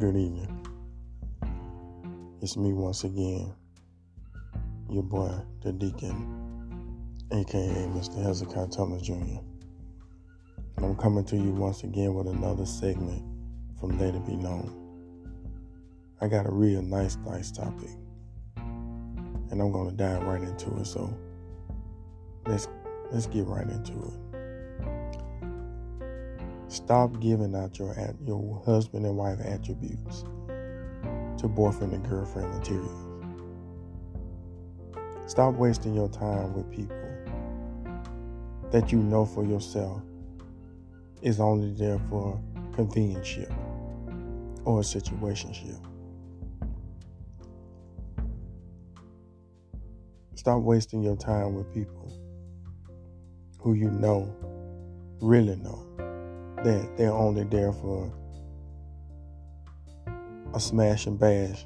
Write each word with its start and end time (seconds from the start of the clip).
Good 0.00 0.16
evening. 0.16 0.66
It's 2.40 2.56
me 2.56 2.72
once 2.72 3.04
again, 3.04 3.52
your 4.88 5.02
boy, 5.02 5.30
the 5.60 5.72
Deacon, 5.72 7.18
aka 7.30 7.86
Mr. 7.92 8.24
Hezekiah 8.24 8.68
Thomas 8.68 9.02
Jr. 9.02 9.12
And 10.76 10.86
I'm 10.86 10.96
coming 10.96 11.26
to 11.26 11.36
you 11.36 11.50
once 11.50 11.84
again 11.84 12.14
with 12.14 12.28
another 12.28 12.64
segment 12.64 13.22
from 13.78 13.98
Let 13.98 14.14
It 14.14 14.24
Be 14.24 14.36
Known. 14.36 14.72
I 16.22 16.28
got 16.28 16.46
a 16.46 16.50
real 16.50 16.80
nice, 16.80 17.16
nice 17.16 17.50
topic, 17.50 17.90
and 18.56 19.60
I'm 19.60 19.70
gonna 19.70 19.92
dive 19.92 20.22
right 20.22 20.40
into 20.40 20.78
it. 20.78 20.86
So 20.86 21.14
let's 22.46 22.68
let's 23.12 23.26
get 23.26 23.44
right 23.44 23.68
into 23.68 23.92
it. 23.92 24.29
Stop 26.70 27.18
giving 27.18 27.56
out 27.56 27.80
your 27.80 27.96
your 28.24 28.62
husband 28.64 29.04
and 29.04 29.16
wife 29.16 29.40
attributes 29.40 30.22
to 31.36 31.48
boyfriend 31.48 31.92
and 31.92 32.08
girlfriend 32.08 32.48
materials. 32.56 33.08
Stop 35.26 35.54
wasting 35.54 35.94
your 35.94 36.08
time 36.08 36.54
with 36.54 36.70
people 36.70 36.96
that 38.70 38.92
you 38.92 39.00
know 39.00 39.26
for 39.26 39.44
yourself 39.44 40.00
is 41.22 41.40
only 41.40 41.74
there 41.74 41.98
for 42.08 42.40
convenience 42.72 43.36
or 44.64 44.78
a 44.78 44.82
situationship. 44.84 45.84
Stop 50.36 50.62
wasting 50.62 51.02
your 51.02 51.16
time 51.16 51.56
with 51.56 51.74
people 51.74 52.12
who 53.58 53.74
you 53.74 53.90
know 53.90 54.32
really 55.20 55.56
know 55.56 55.84
that 56.64 56.96
they're 56.96 57.12
only 57.12 57.44
there 57.44 57.72
for 57.72 58.12
a 60.54 60.60
smash 60.60 61.06
and 61.06 61.18
bash 61.18 61.64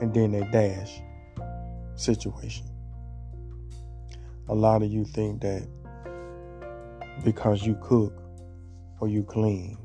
and 0.00 0.12
then 0.12 0.32
they 0.32 0.40
dash 0.50 1.00
situation. 1.94 2.66
A 4.48 4.54
lot 4.54 4.82
of 4.82 4.90
you 4.90 5.04
think 5.04 5.42
that 5.42 5.66
because 7.24 7.64
you 7.64 7.78
cook 7.82 8.12
or 9.00 9.08
you 9.08 9.22
clean 9.22 9.78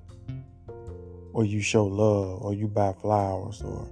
or 1.33 1.45
you 1.45 1.61
show 1.61 1.85
love 1.85 2.41
or 2.41 2.53
you 2.53 2.67
buy 2.67 2.93
flowers 2.93 3.61
or 3.61 3.85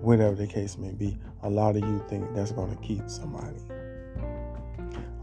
whatever 0.00 0.34
the 0.34 0.46
case 0.46 0.78
may 0.78 0.92
be, 0.92 1.18
a 1.42 1.50
lot 1.50 1.76
of 1.76 1.82
you 1.82 2.04
think 2.08 2.32
that's 2.34 2.52
going 2.52 2.74
to 2.74 2.82
keep 2.82 3.08
somebody. 3.10 3.60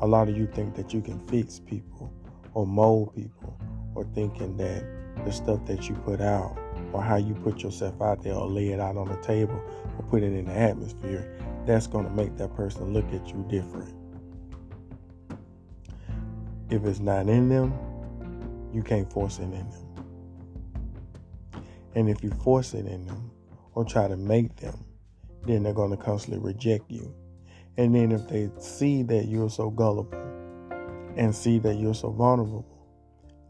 A 0.01 0.07
lot 0.07 0.27
of 0.27 0.37
you 0.37 0.47
think 0.47 0.75
that 0.75 0.93
you 0.93 1.01
can 1.01 1.19
fix 1.27 1.59
people 1.59 2.13
or 2.53 2.67
mold 2.67 3.15
people 3.15 3.57
or 3.95 4.03
thinking 4.15 4.57
that 4.57 4.83
the 5.25 5.31
stuff 5.31 5.65
that 5.65 5.87
you 5.87 5.95
put 5.95 6.21
out 6.21 6.57
or 6.91 7.01
how 7.01 7.15
you 7.15 7.33
put 7.35 7.61
yourself 7.61 8.01
out 8.01 8.23
there 8.23 8.33
or 8.33 8.47
lay 8.47 8.69
it 8.69 8.79
out 8.79 8.97
on 8.97 9.07
the 9.07 9.17
table 9.17 9.61
or 9.97 10.03
put 10.09 10.23
it 10.23 10.33
in 10.33 10.45
the 10.45 10.53
atmosphere, 10.53 11.39
that's 11.65 11.87
going 11.87 12.05
to 12.05 12.11
make 12.11 12.35
that 12.37 12.55
person 12.55 12.93
look 12.93 13.05
at 13.13 13.27
you 13.29 13.45
different. 13.49 13.95
If 16.69 16.83
it's 16.85 16.99
not 16.99 17.29
in 17.29 17.49
them, 17.49 17.73
you 18.73 18.81
can't 18.81 19.11
force 19.11 19.39
it 19.39 19.43
in 19.43 19.51
them. 19.51 20.03
And 21.95 22.09
if 22.09 22.23
you 22.23 22.31
force 22.43 22.73
it 22.73 22.87
in 22.87 23.05
them 23.05 23.31
or 23.75 23.85
try 23.85 24.07
to 24.07 24.17
make 24.17 24.55
them, 24.55 24.83
then 25.45 25.63
they're 25.63 25.73
going 25.73 25.91
to 25.91 25.97
constantly 25.97 26.39
reject 26.39 26.89
you. 26.89 27.13
And 27.77 27.93
then 27.93 28.11
if 28.11 28.27
they 28.27 28.49
see 28.59 29.03
that 29.03 29.25
you're 29.25 29.49
so 29.49 29.69
gullible 29.69 30.19
and 31.15 31.35
see 31.35 31.59
that 31.59 31.75
you're 31.75 31.93
so 31.93 32.11
vulnerable, 32.11 32.65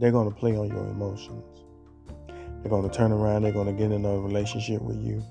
they're 0.04 0.12
going 0.12 0.30
to 0.30 0.36
play 0.36 0.54
on 0.58 0.68
your 0.68 0.86
emotions. 0.86 1.62
They're 2.28 2.70
going 2.70 2.84
to 2.84 2.94
turn 2.94 3.14
around, 3.14 3.44
they're 3.44 3.54
going 3.54 3.68
to 3.68 3.72
get 3.72 3.90
in 3.90 4.04
a 4.04 4.20
relationship 4.20 4.82
with 4.82 4.98
you. 4.98 5.24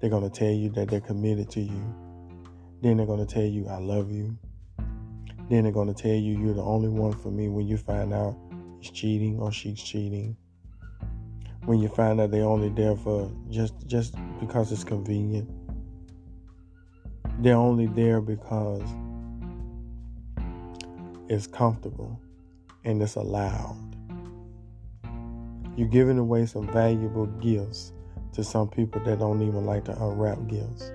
They're 0.00 0.10
going 0.10 0.28
to 0.28 0.36
tell 0.36 0.50
you 0.50 0.70
that 0.70 0.88
they're 0.88 1.00
committed 1.00 1.48
to 1.50 1.60
you. 1.60 1.94
Then 2.82 2.96
they're 2.96 3.06
going 3.06 3.24
to 3.24 3.32
tell 3.32 3.44
you, 3.44 3.68
I 3.68 3.78
love 3.78 4.10
you. 4.10 4.36
Then 5.48 5.62
they're 5.62 5.72
going 5.72 5.86
to 5.86 5.94
tell 5.94 6.16
you, 6.16 6.36
you're 6.36 6.54
the 6.54 6.64
only 6.64 6.88
one 6.88 7.12
for 7.12 7.30
me 7.30 7.46
when 7.46 7.68
you 7.68 7.76
find 7.76 8.12
out 8.12 8.36
he's 8.80 8.90
cheating 8.90 9.38
or 9.38 9.52
she's 9.52 9.80
cheating. 9.80 10.36
When 11.66 11.78
you 11.78 11.86
find 11.88 12.20
out 12.20 12.32
they're 12.32 12.42
only 12.42 12.70
there 12.70 12.96
for 12.96 13.30
just 13.50 13.86
just 13.86 14.16
because 14.40 14.72
it's 14.72 14.82
convenient. 14.82 15.48
They're 17.38 17.54
only 17.54 17.86
there 17.86 18.20
because 18.20 18.82
it's 21.28 21.46
comfortable 21.46 22.20
and 22.82 23.00
it's 23.00 23.14
allowed. 23.14 23.87
You're 25.78 25.86
giving 25.86 26.18
away 26.18 26.44
some 26.44 26.66
valuable 26.66 27.26
gifts 27.26 27.92
to 28.32 28.42
some 28.42 28.68
people 28.68 29.00
that 29.04 29.20
don't 29.20 29.40
even 29.42 29.64
like 29.64 29.84
to 29.84 29.92
unwrap 29.92 30.44
gifts. 30.48 30.90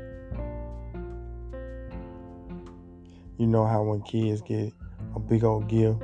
You 3.38 3.48
know 3.48 3.66
how 3.66 3.82
when 3.84 4.02
kids 4.02 4.42
get 4.42 4.74
a 5.16 5.20
big 5.22 5.46
old 5.46 5.70
gift 5.70 6.02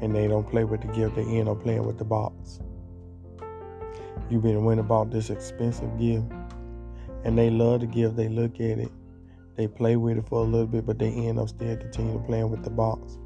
and 0.00 0.16
they 0.16 0.26
don't 0.26 0.48
play 0.48 0.64
with 0.64 0.80
the 0.80 0.86
gift, 0.86 1.16
they 1.16 1.24
end 1.24 1.50
up 1.50 1.62
playing 1.62 1.84
with 1.84 1.98
the 1.98 2.04
box. 2.06 2.60
You've 4.30 4.42
been 4.42 4.64
went 4.64 4.80
about 4.80 5.10
this 5.10 5.28
expensive 5.28 5.98
gift 5.98 6.24
and 7.24 7.36
they 7.36 7.50
love 7.50 7.80
the 7.80 7.86
gift, 7.86 8.16
they 8.16 8.30
look 8.30 8.54
at 8.54 8.78
it, 8.78 8.92
they 9.54 9.68
play 9.68 9.96
with 9.96 10.16
it 10.16 10.26
for 10.26 10.38
a 10.38 10.44
little 10.44 10.66
bit, 10.66 10.86
but 10.86 10.98
they 10.98 11.10
end 11.10 11.38
up 11.38 11.50
still 11.50 11.76
continue 11.76 12.24
playing 12.24 12.50
with 12.50 12.64
the 12.64 12.70
box. 12.70 13.18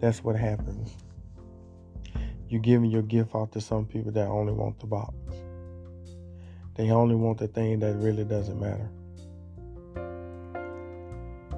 That's 0.00 0.24
what 0.24 0.34
happens. 0.34 0.96
You're 2.48 2.62
giving 2.62 2.90
your 2.90 3.02
gift 3.02 3.34
out 3.34 3.52
to 3.52 3.60
some 3.60 3.84
people 3.84 4.10
that 4.12 4.26
only 4.26 4.54
want 4.54 4.80
the 4.80 4.86
box. 4.86 5.14
They 6.76 6.90
only 6.90 7.14
want 7.14 7.38
the 7.38 7.48
thing 7.48 7.80
that 7.80 7.94
really 7.96 8.24
doesn't 8.24 8.58
matter. 8.58 8.90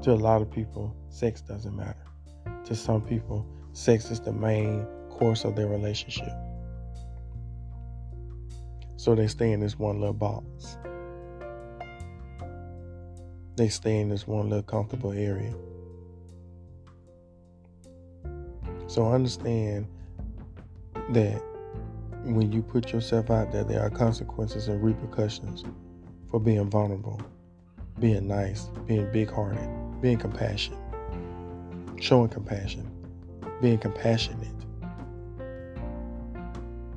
To 0.02 0.12
a 0.12 0.14
lot 0.14 0.42
of 0.42 0.50
people, 0.50 0.96
sex 1.08 1.42
doesn't 1.42 1.76
matter. 1.76 2.04
To 2.64 2.74
some 2.74 3.02
people, 3.02 3.46
sex 3.72 4.10
is 4.10 4.18
the 4.18 4.32
main 4.32 4.84
course 5.10 5.44
of 5.44 5.54
their 5.54 5.68
relationship. 5.68 6.32
So 8.96 9.14
they 9.14 9.28
stay 9.28 9.52
in 9.52 9.60
this 9.60 9.78
one 9.78 10.00
little 10.00 10.12
box. 10.12 10.76
They 13.56 13.68
stay 13.68 14.00
in 14.00 14.08
this 14.08 14.26
one 14.26 14.48
little 14.48 14.62
comfortable 14.64 15.12
area. 15.12 15.54
So 18.88 19.12
understand 19.12 19.86
that 21.12 21.42
when 22.24 22.52
you 22.52 22.62
put 22.62 22.92
yourself 22.92 23.30
out 23.30 23.50
there, 23.52 23.64
there 23.64 23.82
are 23.82 23.90
consequences 23.90 24.68
and 24.68 24.82
repercussions 24.82 25.64
for 26.30 26.38
being 26.38 26.68
vulnerable, 26.70 27.20
being 27.98 28.28
nice, 28.28 28.68
being 28.86 29.10
big 29.12 29.30
hearted, 29.30 29.68
being 30.00 30.18
compassionate, 30.18 30.78
showing 32.00 32.28
compassion, 32.28 32.88
being 33.60 33.78
compassionate. 33.78 34.48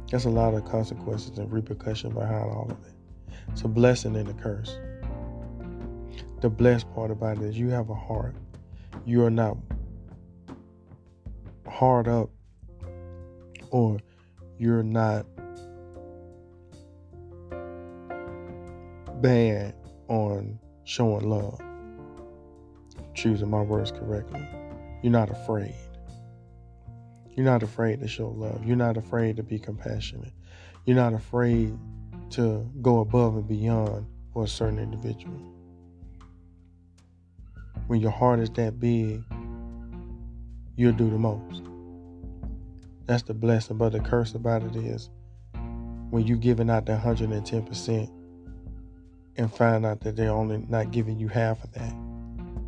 There's 0.10 0.26
a 0.26 0.30
lot 0.30 0.54
of 0.54 0.66
consequences 0.66 1.38
and 1.40 1.52
repercussions 1.52 2.14
behind 2.14 2.52
all 2.52 2.70
of 2.70 2.86
it. 2.86 2.94
It's 3.52 3.64
a 3.64 3.68
blessing 3.68 4.16
and 4.16 4.30
a 4.30 4.34
curse. 4.34 4.78
The 6.42 6.50
blessed 6.50 6.94
part 6.94 7.10
about 7.10 7.38
it 7.38 7.44
is 7.44 7.58
you 7.58 7.70
have 7.70 7.90
a 7.90 7.96
heart. 7.96 8.36
You 9.06 9.26
are 9.26 9.32
not 9.32 9.58
hard 11.68 12.08
up 12.08 12.30
or 13.74 13.98
you're 14.60 14.84
not 14.84 15.26
bad 19.20 19.74
on 20.08 20.60
showing 20.84 21.28
love, 21.28 21.60
choosing 23.16 23.50
my 23.50 23.62
words 23.62 23.92
correctly. 23.92 24.48
You're 25.02 25.12
not 25.12 25.32
afraid. 25.32 25.74
You're 27.32 27.48
not 27.48 27.64
afraid 27.64 28.00
to 28.02 28.08
show 28.08 28.30
love. 28.30 28.64
You're 28.64 28.78
not 28.78 28.96
afraid 28.96 29.38
to 29.38 29.44
be 29.44 29.58
compassionate. 29.58 30.34
You're 30.86 30.96
not 30.96 31.14
afraid 31.14 31.76
to 32.32 32.70
go 32.84 33.00
above 33.00 33.36
and 33.36 33.48
beyond 33.48 34.06
for 34.34 34.44
a 34.44 34.48
certain 34.48 34.78
individual. 34.78 35.42
When 37.88 38.00
your 38.00 38.12
heart 38.12 38.40
is 38.40 38.52
that 38.52 38.80
big, 38.80 39.24
you'll 40.76 40.94
do 40.94 41.10
the 41.10 41.18
most. 41.18 41.73
That's 43.06 43.24
the 43.24 43.34
blessing. 43.34 43.78
But 43.78 43.92
the 43.92 44.00
curse 44.00 44.34
about 44.34 44.64
it 44.64 44.76
is 44.76 45.10
when 46.10 46.26
you 46.26 46.38
giving 46.38 46.70
out 46.70 46.86
that 46.86 47.04
110% 47.04 48.12
and 49.36 49.54
find 49.54 49.86
out 49.86 50.02
that 50.02 50.16
they're 50.16 50.32
only 50.32 50.58
not 50.70 50.92
giving 50.92 51.20
you 51.20 51.28
half 51.28 51.64
of 51.64 51.72
that. 51.74 51.94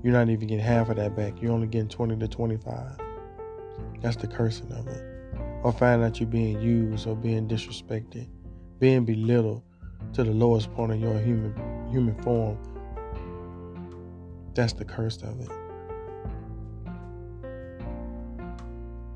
You're 0.04 0.14
not 0.14 0.30
even 0.30 0.48
getting 0.48 0.64
half 0.64 0.90
of 0.90 0.98
that 0.98 1.16
back. 1.16 1.42
You're 1.42 1.52
only 1.52 1.68
getting 1.68 1.90
20 1.90 2.18
to 2.18 2.28
25. 2.28 2.98
That's 4.02 4.16
the 4.18 4.28
cursing 4.28 4.72
of 4.72 4.88
it. 4.88 5.04
Or 5.64 5.72
find 5.72 6.04
out 6.04 6.20
you're 6.20 6.30
being 6.30 6.62
used 6.62 7.08
or 7.08 7.16
being 7.16 7.48
disrespected, 7.48 8.28
being 8.80 9.06
belittled 9.06 9.64
to 10.14 10.24
the 10.24 10.32
lowest 10.32 10.72
point 10.74 10.92
of 10.92 11.00
your 11.00 11.20
human 11.20 11.56
human 11.90 12.16
form. 12.22 12.58
That's 14.54 14.74
the 14.74 14.86
curse 14.86 15.18
of 15.24 15.40
it. 15.42 15.50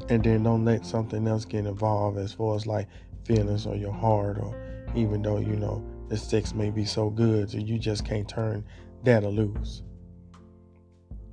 And 0.10 0.24
then 0.24 0.44
don't 0.44 0.66
let 0.66 0.86
something 0.86 1.28
else 1.28 1.46
get 1.46 1.66
involved 1.66 2.18
as 2.18 2.34
far 2.34 2.56
as 2.56 2.66
like 2.66 2.88
feelings 3.24 3.66
or 3.66 3.76
your 3.76 3.94
heart 3.94 4.38
or 4.40 4.56
even 4.96 5.22
though 5.22 5.38
you 5.38 5.56
know 5.56 5.84
the 6.10 6.18
sex 6.18 6.56
may 6.56 6.72
be 6.72 6.86
so 6.86 7.10
good, 7.10 7.52
so 7.52 7.60
you 7.60 7.78
just 7.78 8.04
can't 8.04 8.28
turn 8.28 8.66
that 9.04 9.24
loose. 9.24 9.84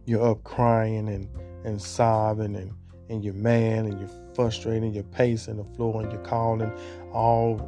You're 0.05 0.31
up 0.31 0.45
crying 0.45 1.09
and, 1.09 1.29
and 1.65 1.81
sobbing 1.81 2.55
and, 2.57 2.73
and 3.09 3.25
you're 3.25 3.35
mad 3.35 3.87
and 3.87 3.99
you're 3.99 4.35
frustrated 4.35 4.83
and 4.83 4.95
you're 4.95 5.05
pacing 5.05 5.57
the 5.57 5.65
floor 5.77 6.03
and 6.03 6.13
you're 6.13 6.21
calling 6.21 6.71
all 7.13 7.59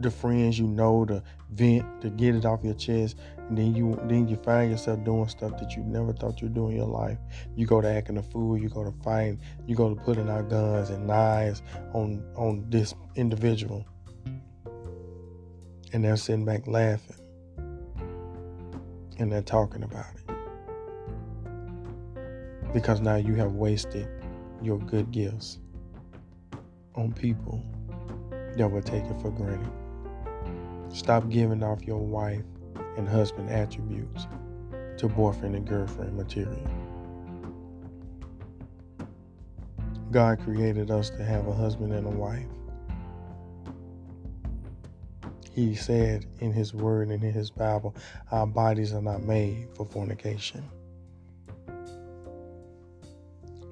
the 0.00 0.10
friends 0.10 0.58
you 0.58 0.66
know 0.66 1.06
to 1.06 1.22
vent, 1.54 2.00
to 2.00 2.10
get 2.10 2.34
it 2.34 2.44
off 2.44 2.62
your 2.62 2.74
chest, 2.74 3.16
and 3.48 3.56
then 3.56 3.74
you 3.74 3.98
then 4.04 4.28
you 4.28 4.36
find 4.36 4.70
yourself 4.70 5.04
doing 5.04 5.28
stuff 5.28 5.58
that 5.58 5.76
you 5.76 5.82
never 5.84 6.12
thought 6.12 6.40
you'd 6.40 6.54
do 6.54 6.68
in 6.68 6.76
your 6.76 6.86
life. 6.86 7.18
You 7.56 7.66
go 7.66 7.80
to 7.80 7.88
acting 7.88 8.18
a 8.18 8.22
fool, 8.22 8.56
you 8.56 8.68
go 8.68 8.84
to 8.84 8.92
fighting, 9.02 9.40
you 9.66 9.76
go 9.76 9.94
to 9.94 10.00
putting 10.00 10.28
out 10.28 10.48
guns 10.48 10.90
and 10.90 11.06
knives 11.06 11.62
on 11.92 12.24
on 12.36 12.66
this 12.70 12.94
individual. 13.16 13.84
And 15.92 16.04
they're 16.04 16.16
sitting 16.16 16.44
back 16.44 16.66
laughing. 16.66 17.16
And 19.18 19.30
they're 19.30 19.42
talking 19.42 19.84
about 19.84 20.06
it. 20.16 20.22
Because 22.72 23.00
now 23.00 23.14
you 23.14 23.36
have 23.36 23.52
wasted 23.52 24.08
your 24.60 24.78
good 24.78 25.12
gifts 25.12 25.60
on 26.96 27.12
people 27.12 27.62
that 28.56 28.68
were 28.68 28.80
taken 28.80 29.16
for 29.20 29.30
granted. 29.30 29.70
Stop 30.94 31.28
giving 31.28 31.64
off 31.64 31.82
your 31.82 31.98
wife 31.98 32.44
and 32.96 33.08
husband 33.08 33.50
attributes 33.50 34.28
to 34.96 35.08
boyfriend 35.08 35.56
and 35.56 35.66
girlfriend 35.66 36.16
material. 36.16 36.70
God 40.12 40.38
created 40.38 40.92
us 40.92 41.10
to 41.10 41.24
have 41.24 41.48
a 41.48 41.52
husband 41.52 41.92
and 41.92 42.06
a 42.06 42.10
wife. 42.10 42.46
He 45.52 45.74
said 45.74 46.26
in 46.38 46.52
His 46.52 46.72
Word 46.72 47.08
and 47.08 47.24
in 47.24 47.32
His 47.32 47.50
Bible, 47.50 47.96
our 48.30 48.46
bodies 48.46 48.92
are 48.92 49.02
not 49.02 49.24
made 49.24 49.66
for 49.74 49.84
fornication. 49.84 50.62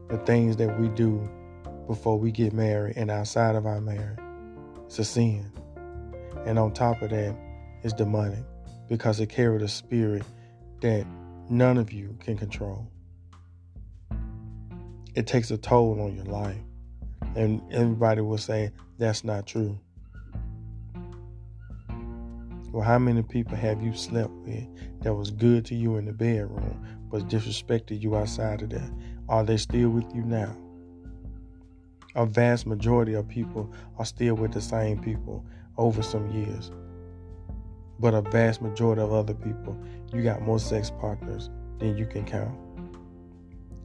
The 0.09 0.19
things 0.27 0.57
that 0.57 0.77
we 0.81 0.89
do 0.89 1.31
before 1.87 2.19
we 2.19 2.33
get 2.33 2.53
married 2.53 2.97
and 2.97 3.13
outside 3.13 3.55
of 3.55 3.65
our 3.65 3.81
marriage, 3.81 4.19
it's 4.87 4.99
a 4.99 5.05
sin. 5.05 5.53
And 6.47 6.59
on 6.59 6.73
top 6.73 7.03
of 7.03 7.11
that 7.11 7.37
is 7.83 7.93
demonic 7.93 8.45
because 8.89 9.21
it 9.21 9.29
carried 9.29 9.63
a 9.63 9.69
spirit 9.69 10.25
that 10.81 11.07
none 11.49 11.79
of 11.79 11.93
you 11.93 12.17
can 12.21 12.37
control. 12.37 12.89
It 15.15 15.27
takes 15.27 15.51
a 15.51 15.59
toll 15.59 16.01
on 16.01 16.17
your 16.17 16.25
life. 16.25 16.59
And 17.37 17.63
everybody 17.73 18.21
will 18.21 18.39
say 18.39 18.73
that's 18.99 19.25
not 19.25 19.47
true. 19.47 19.79
Well, 22.73 22.83
how 22.83 22.99
many 22.99 23.23
people 23.23 23.57
have 23.57 23.83
you 23.83 23.95
slept 23.95 24.33
with 24.47 24.67
that 25.03 25.13
was 25.13 25.31
good 25.31 25.67
to 25.67 25.75
you 25.75 25.97
in 25.97 26.07
the 26.07 26.13
bedroom 26.13 26.83
but 27.11 27.29
disrespected 27.29 28.01
you 28.01 28.17
outside 28.17 28.63
of 28.63 28.71
that? 28.71 28.91
Are 29.29 29.45
they 29.45 29.59
still 29.59 29.91
with 29.91 30.13
you 30.15 30.23
now? 30.23 30.57
A 32.15 32.27
vast 32.27 32.67
majority 32.67 33.15
of 33.15 33.29
people 33.29 33.73
are 33.99 34.05
still 34.05 34.35
with 34.35 34.53
the 34.53 34.61
same 34.61 34.99
people 35.03 35.45
over 35.77 36.03
some 36.03 36.31
years. 36.31 36.71
But 37.99 38.15
a 38.15 38.23
vast 38.23 38.63
majority 38.63 39.03
of 39.03 39.13
other 39.13 39.35
people, 39.35 39.77
you 40.13 40.23
got 40.23 40.43
more 40.43 40.59
sex 40.59 40.91
partners 40.91 41.51
than 41.79 41.97
you 41.97 42.07
can 42.07 42.25
count. 42.25 42.59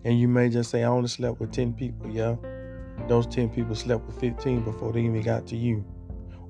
And 0.03 0.19
you 0.19 0.27
may 0.27 0.49
just 0.49 0.69
say, 0.71 0.83
I 0.83 0.87
only 0.87 1.09
slept 1.09 1.39
with 1.39 1.51
10 1.51 1.73
people. 1.73 2.09
Yeah. 2.09 2.35
Those 3.07 3.27
10 3.27 3.49
people 3.49 3.75
slept 3.75 4.05
with 4.05 4.19
15 4.19 4.63
before 4.63 4.91
they 4.91 5.01
even 5.01 5.21
got 5.21 5.45
to 5.47 5.55
you, 5.55 5.85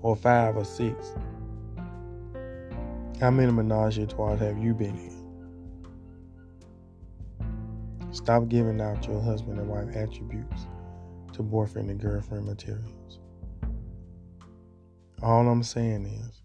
or 0.01 0.15
five 0.15 0.55
or 0.55 0.63
six. 0.63 1.13
How 3.19 3.31
many 3.31 3.51
menage 3.51 3.97
a 3.97 4.05
trois 4.05 4.35
have 4.37 4.57
you 4.57 4.73
been 4.73 4.95
in? 4.95 5.17
Stop 8.11 8.47
giving 8.47 8.79
out 8.79 9.07
your 9.07 9.19
husband 9.21 9.59
and 9.59 9.67
wife 9.67 9.95
attributes 9.95 10.67
to 11.33 11.43
boyfriend 11.43 11.89
and 11.89 11.99
girlfriend 11.99 12.45
materials. 12.45 13.19
All 15.23 15.47
I'm 15.47 15.63
saying 15.63 16.05
is 16.05 16.43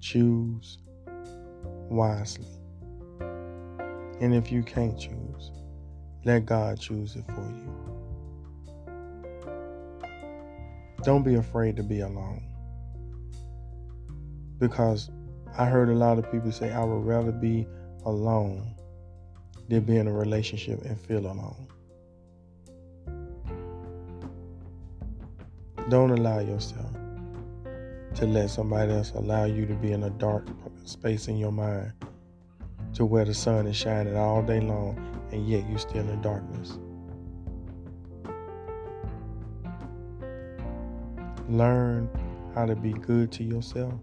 choose 0.00 0.78
wisely. 1.90 2.46
And 4.20 4.32
if 4.32 4.52
you 4.52 4.62
can't 4.62 4.96
choose, 4.98 5.50
let 6.24 6.46
God 6.46 6.78
choose 6.78 7.16
it 7.16 7.24
for 7.26 7.50
you. 7.50 7.84
Don't 11.02 11.24
be 11.24 11.34
afraid 11.34 11.76
to 11.76 11.82
be 11.82 12.00
alone. 12.00 12.42
Because 14.58 15.10
I 15.58 15.66
heard 15.66 15.88
a 15.88 15.94
lot 15.94 16.18
of 16.18 16.30
people 16.30 16.52
say, 16.52 16.72
I 16.72 16.84
would 16.84 17.04
rather 17.04 17.32
be 17.32 17.66
alone 18.04 18.74
than 19.68 19.80
be 19.80 19.96
in 19.96 20.06
a 20.06 20.12
relationship 20.12 20.84
and 20.84 20.98
feel 20.98 21.26
alone. 21.26 21.66
Don't 25.94 26.10
allow 26.10 26.40
yourself 26.40 26.90
to 28.16 28.26
let 28.26 28.50
somebody 28.50 28.90
else 28.90 29.12
allow 29.14 29.44
you 29.44 29.64
to 29.64 29.74
be 29.74 29.92
in 29.92 30.02
a 30.02 30.10
dark 30.10 30.44
space 30.84 31.28
in 31.28 31.36
your 31.36 31.52
mind 31.52 31.92
to 32.94 33.06
where 33.06 33.24
the 33.24 33.32
sun 33.32 33.68
is 33.68 33.76
shining 33.76 34.16
all 34.16 34.42
day 34.42 34.58
long 34.58 34.98
and 35.30 35.48
yet 35.48 35.64
you're 35.70 35.78
still 35.78 36.08
in 36.08 36.20
darkness. 36.20 36.80
Learn 41.48 42.10
how 42.56 42.66
to 42.66 42.74
be 42.74 42.92
good 42.94 43.30
to 43.30 43.44
yourself 43.44 43.94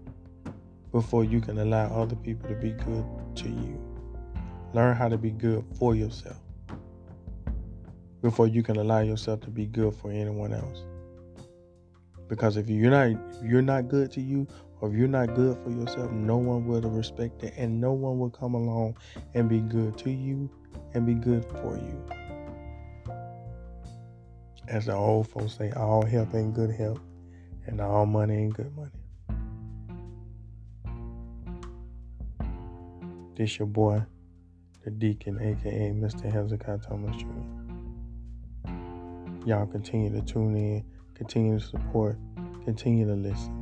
before 0.94 1.26
you 1.26 1.42
can 1.42 1.58
allow 1.58 1.88
other 1.88 2.16
people 2.16 2.48
to 2.48 2.56
be 2.56 2.72
good 2.72 3.06
to 3.36 3.50
you. 3.50 3.78
Learn 4.74 4.96
how 4.96 5.10
to 5.10 5.18
be 5.18 5.32
good 5.32 5.66
for 5.78 5.94
yourself 5.94 6.40
before 8.22 8.48
you 8.48 8.64
can 8.64 8.78
allow 8.78 9.02
yourself 9.02 9.42
to 9.42 9.50
be 9.50 9.66
good 9.66 9.94
for 9.94 10.10
anyone 10.10 10.54
else. 10.54 10.86
Because 12.32 12.56
if 12.56 12.70
you're 12.70 12.90
not 12.90 13.08
if 13.08 13.44
you're 13.44 13.62
not 13.62 13.90
good 13.90 14.10
to 14.14 14.22
you, 14.22 14.48
or 14.80 14.88
if 14.88 14.96
you're 14.96 15.10
not 15.10 15.36
good 15.36 15.58
for 15.62 15.70
yourself, 15.70 16.10
no 16.12 16.38
one 16.38 16.66
will 16.66 16.80
respect 16.80 17.44
it, 17.44 17.54
and 17.58 17.82
no 17.82 17.92
one 17.92 18.20
will 18.20 18.30
come 18.30 18.54
along 18.54 18.96
and 19.34 19.50
be 19.50 19.60
good 19.60 19.98
to 19.98 20.10
you 20.10 20.50
and 20.94 21.06
be 21.06 21.14
good 21.14 21.44
for 21.44 21.76
you. 21.76 22.06
As 24.70 24.86
the 24.86 24.94
old 24.94 25.28
folks 25.28 25.58
say, 25.58 25.72
all 25.72 26.06
help 26.06 26.34
ain't 26.34 26.54
good 26.54 26.72
help, 26.72 27.02
and 27.68 27.82
all 27.82 28.06
money 28.06 28.38
ain't 28.38 28.54
good 28.54 28.74
money. 28.78 28.92
This 33.36 33.60
your 33.60 33.68
boy, 33.68 34.04
the 34.86 34.92
Deacon, 34.92 35.38
aka 35.38 35.92
Mr. 35.92 36.32
Hezekiah 36.32 36.78
Thomas 36.78 37.14
Jr. 37.18 37.28
Y'all 39.46 39.66
continue 39.66 40.10
to 40.12 40.22
tune 40.22 40.56
in 40.56 40.86
Continue 41.22 41.60
to 41.60 41.64
support. 41.64 42.18
Continue 42.66 43.08
to 43.08 43.16
listen. 43.16 43.58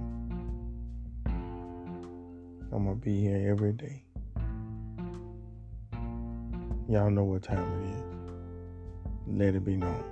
I'm 2.72 2.84
going 2.84 3.00
to 3.00 3.06
be 3.06 3.22
here 3.22 3.50
every 3.50 3.72
day. 3.72 4.04
Y'all 6.90 7.10
know 7.10 7.24
what 7.24 7.44
time 7.44 7.64
it 7.82 7.90
is. 7.96 8.04
Let 9.28 9.56
it 9.56 9.64
be 9.64 9.78
known. 9.78 10.04